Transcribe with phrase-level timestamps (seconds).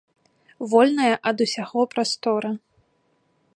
[0.71, 2.51] Вольная ад усяго прастора.